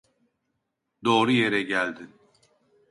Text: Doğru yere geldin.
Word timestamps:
Doğru 1.03 1.31
yere 1.31 1.61
geldin. 1.63 2.13